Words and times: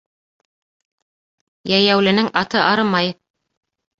Йәйәүленең 1.73 2.31
аты 2.43 2.61
арымай. 2.65 3.13